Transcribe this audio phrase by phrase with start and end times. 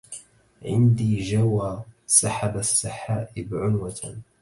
[0.65, 4.17] عندي جوى سحب السحائب عنوة